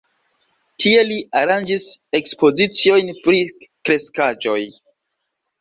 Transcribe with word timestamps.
Tie 0.83 1.03
li 1.09 1.17
aranĝis 1.41 1.85
ekspoziciojn 2.21 3.13
pri 3.27 3.43
kreskaĵoj. 3.61 4.59